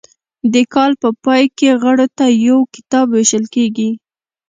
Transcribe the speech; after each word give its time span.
د 0.53 0.55
کال 0.73 0.91
په 1.01 1.09
پای 1.23 1.43
کې 1.57 1.69
غړو 1.81 2.07
ته 2.17 2.25
یو 2.47 2.59
کتاب 2.75 3.07
ویشل 3.11 3.45
کیږي. 3.55 3.89